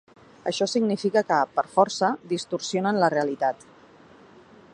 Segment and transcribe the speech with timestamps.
[0.51, 3.69] Això significa que, per força, distorsionen la realitat.